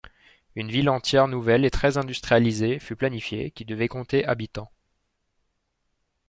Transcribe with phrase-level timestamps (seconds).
[0.55, 4.71] Une ville entièrement nouvelle et très industrialisée fut planifiée, qui devait compter habitants.